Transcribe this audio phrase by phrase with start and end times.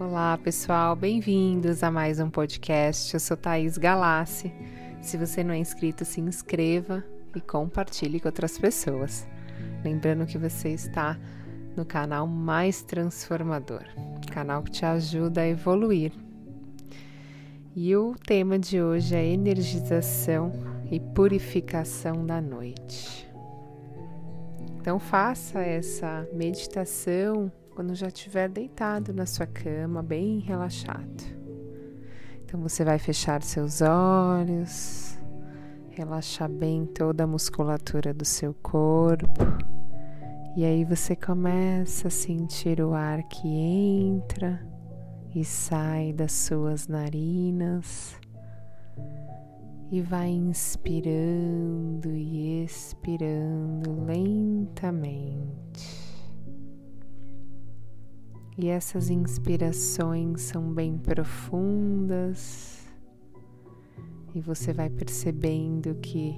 [0.00, 3.12] Olá, pessoal, bem-vindos a mais um podcast.
[3.12, 4.50] Eu sou Thaís Galassi.
[5.02, 7.04] Se você não é inscrito, se inscreva
[7.36, 9.28] e compartilhe com outras pessoas.
[9.84, 11.18] Lembrando que você está
[11.76, 13.84] no canal mais transformador,
[14.32, 16.12] canal que te ajuda a evoluir.
[17.76, 20.50] E o tema de hoje é energização
[20.90, 23.30] e purificação da noite.
[24.78, 31.24] Então faça essa meditação quando já estiver deitado na sua cama, bem relaxado.
[32.44, 35.18] Então você vai fechar seus olhos,
[35.88, 39.46] relaxar bem toda a musculatura do seu corpo.
[40.54, 44.60] E aí você começa a sentir o ar que entra
[45.34, 48.14] e sai das suas narinas
[49.90, 55.99] e vai inspirando e expirando lentamente.
[58.62, 62.86] E essas inspirações são bem profundas,
[64.34, 66.34] e você vai percebendo que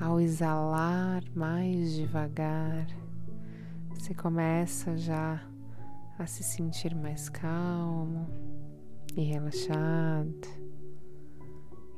[0.00, 2.86] ao exalar mais devagar,
[3.90, 5.44] você começa já
[6.16, 8.28] a se sentir mais calmo
[9.16, 10.46] e relaxado,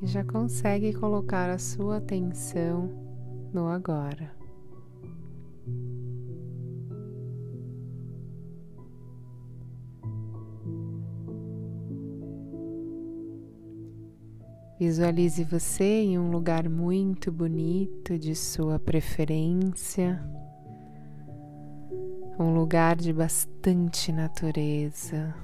[0.00, 2.88] e já consegue colocar a sua atenção
[3.52, 4.30] no agora.
[14.78, 20.22] Visualize você em um lugar muito bonito de sua preferência,
[22.38, 25.34] um lugar de bastante natureza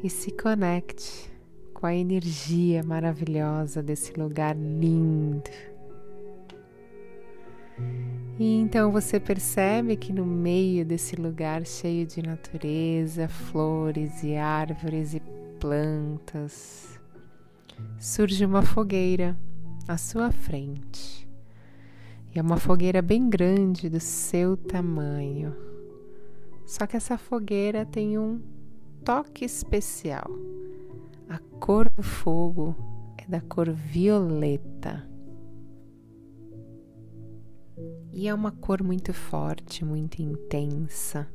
[0.00, 1.28] e se conecte
[1.74, 5.50] com a energia maravilhosa desse lugar lindo.
[8.38, 15.14] E então você percebe que no meio desse lugar cheio de natureza, flores e árvores
[15.14, 15.22] e
[15.58, 16.99] plantas,
[17.98, 19.36] surge uma fogueira
[19.86, 21.28] à sua frente.
[22.34, 25.54] E é uma fogueira bem grande do seu tamanho.
[26.64, 28.40] Só que essa fogueira tem um
[29.04, 30.30] toque especial.
[31.28, 32.76] A cor do fogo
[33.18, 35.08] é da cor violeta.
[38.12, 41.28] E é uma cor muito forte, muito intensa.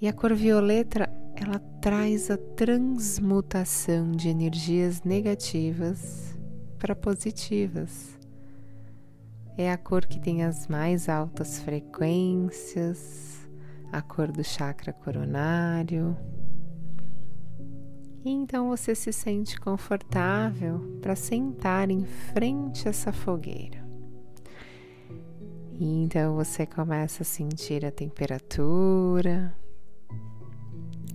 [0.00, 1.08] E a cor violeta
[1.42, 6.36] ela traz a transmutação de energias negativas
[6.78, 8.18] para positivas.
[9.56, 13.48] É a cor que tem as mais altas frequências,
[13.90, 16.16] a cor do chakra coronário.
[18.24, 23.82] E então você se sente confortável para sentar em frente a essa fogueira.
[25.72, 29.52] E então você começa a sentir a temperatura,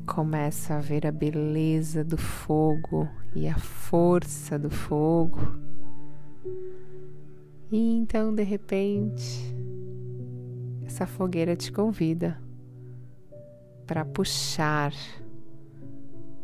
[0.08, 5.40] começa a ver a beleza do fogo e a força do fogo.
[7.70, 9.54] E então, de repente,
[10.86, 12.42] essa fogueira te convida
[13.86, 14.94] para puxar.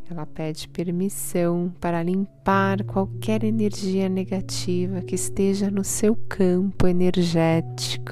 [0.10, 8.12] Ela pede permissão para limpar qualquer energia negativa que esteja no seu campo energético,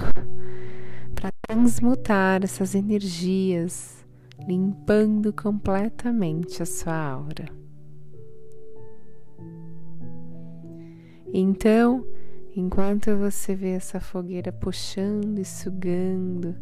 [1.13, 4.00] para transmutar essas energias
[4.47, 7.46] limpando completamente a sua aura.
[11.34, 12.06] Então,
[12.56, 16.56] enquanto você vê essa fogueira puxando e sugando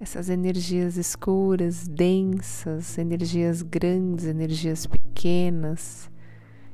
[0.00, 6.10] essas energias escuras, densas, energias grandes, energias pequenas,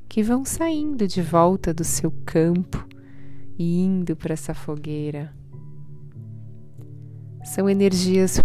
[0.07, 2.87] que vão saindo de volta do seu campo
[3.57, 5.33] e indo para essa fogueira.
[7.43, 8.39] São energias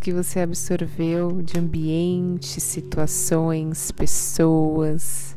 [0.00, 5.36] que você absorveu de ambientes, situações, pessoas.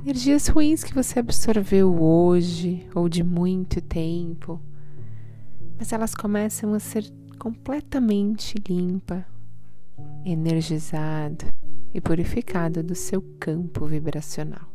[0.00, 4.60] Energias ruins que você absorveu hoje ou de muito tempo.
[5.76, 7.04] Mas elas começam a ser
[7.36, 9.26] completamente limpa,
[10.24, 11.46] energizado
[11.92, 14.72] e purificado do seu campo vibracional.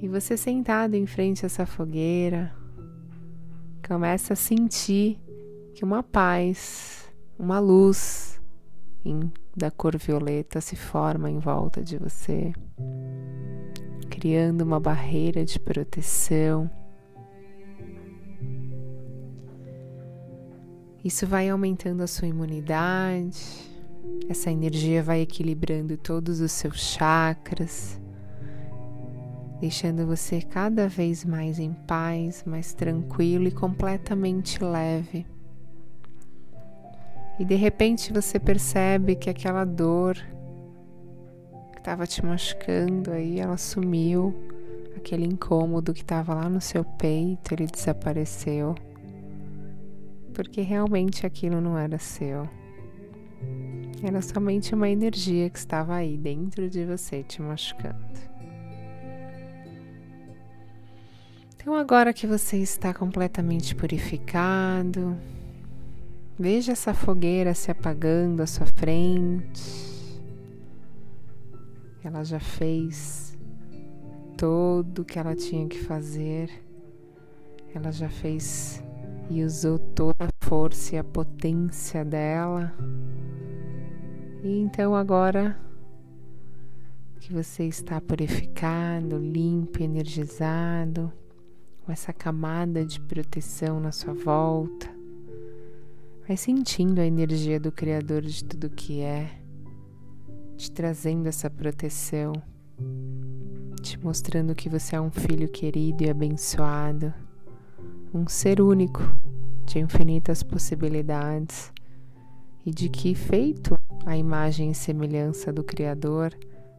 [0.00, 2.54] E você sentado em frente a essa fogueira,
[3.84, 5.18] começa a sentir
[5.80, 8.38] que uma paz, uma luz
[9.02, 12.52] em, da cor violeta se forma em volta de você,
[14.10, 16.70] criando uma barreira de proteção.
[21.02, 23.42] Isso vai aumentando a sua imunidade,
[24.28, 27.98] essa energia vai equilibrando todos os seus chakras,
[29.58, 35.24] deixando você cada vez mais em paz, mais tranquilo e completamente leve.
[37.40, 40.14] E de repente você percebe que aquela dor
[41.72, 44.34] que estava te machucando aí, ela sumiu.
[44.94, 48.74] Aquele incômodo que estava lá no seu peito, ele desapareceu.
[50.34, 52.46] Porque realmente aquilo não era seu.
[54.02, 58.20] Era somente uma energia que estava aí dentro de você te machucando.
[61.56, 65.16] Então, agora que você está completamente purificado,
[66.40, 70.22] veja essa fogueira se apagando à sua frente.
[72.02, 73.36] Ela já fez
[74.38, 76.50] tudo o que ela tinha que fazer.
[77.74, 78.82] Ela já fez
[79.28, 82.72] e usou toda a força e a potência dela.
[84.42, 85.60] E então agora
[87.20, 91.12] que você está purificado, limpo, energizado,
[91.84, 94.99] com essa camada de proteção na sua volta.
[96.30, 99.28] Vai sentindo a energia do Criador de tudo que é,
[100.56, 102.32] te trazendo essa proteção,
[103.82, 107.12] te mostrando que você é um filho querido e abençoado,
[108.14, 109.02] um ser único,
[109.66, 111.72] de infinitas possibilidades,
[112.64, 113.76] e de que, feito
[114.06, 116.32] a imagem e semelhança do Criador,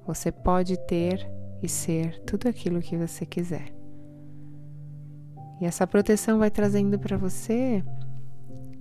[0.08, 1.30] você pode ter
[1.62, 3.76] e ser tudo aquilo que você quiser.
[5.60, 7.84] E essa proteção vai trazendo para você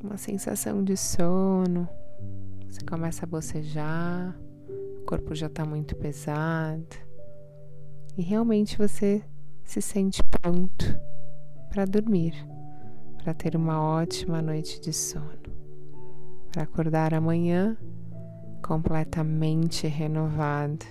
[0.02, 1.88] uma sensação de sono.
[2.68, 4.38] Você começa a bocejar,
[5.00, 6.96] o corpo já está muito pesado.
[8.16, 9.22] E realmente você
[9.64, 10.84] se sente pronto
[11.68, 12.34] para dormir,
[13.22, 15.38] para ter uma ótima noite de sono,
[16.50, 17.76] para acordar amanhã
[18.62, 20.84] completamente renovado,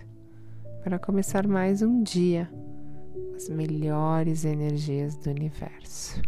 [0.83, 2.49] para começar mais um dia
[3.35, 6.21] as melhores energias do universo.